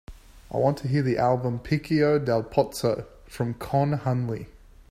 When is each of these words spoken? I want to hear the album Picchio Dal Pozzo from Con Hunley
I 0.49 0.57
want 0.57 0.79
to 0.79 0.87
hear 0.87 1.03
the 1.03 1.19
album 1.19 1.59
Picchio 1.59 2.17
Dal 2.25 2.41
Pozzo 2.41 3.05
from 3.27 3.53
Con 3.53 3.99
Hunley 3.99 4.47